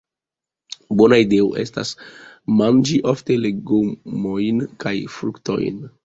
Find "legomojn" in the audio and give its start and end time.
3.41-4.63